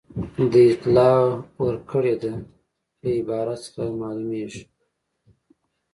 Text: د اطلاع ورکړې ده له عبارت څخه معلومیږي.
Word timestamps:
د 0.51 0.53
اطلاع 0.73 1.19
ورکړې 1.63 2.15
ده 2.21 2.33
له 3.01 3.09
عبارت 3.19 3.57
څخه 3.65 3.83
معلومیږي. 4.01 4.63